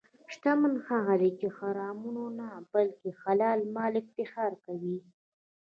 شتمن 0.33 0.73
هغه 0.89 1.13
دی 1.21 1.31
چې 1.39 1.47
په 1.51 1.55
حرامو 1.57 2.25
نه، 2.39 2.47
بلکې 2.73 3.09
حلال 3.21 3.59
مال 3.75 3.93
افتخار 4.03 4.51
کوي. 4.65 4.97